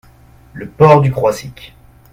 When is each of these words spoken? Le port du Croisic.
Le 0.53 0.67
port 0.67 1.01
du 1.01 1.11
Croisic. 1.11 1.75